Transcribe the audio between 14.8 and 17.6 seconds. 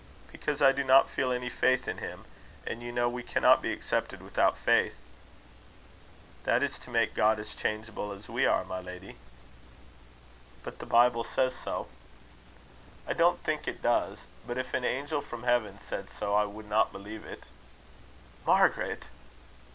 angel from heaven said so, I would not believe it."